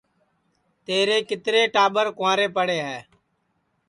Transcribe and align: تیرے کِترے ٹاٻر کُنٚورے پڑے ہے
تیرے 0.85 1.17
کِترے 1.29 1.61
ٹاٻر 1.73 2.05
کُنٚورے 2.17 2.47
پڑے 2.55 2.77
ہے 2.87 2.97